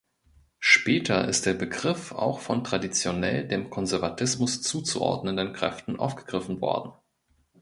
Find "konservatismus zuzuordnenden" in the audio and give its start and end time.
3.69-5.53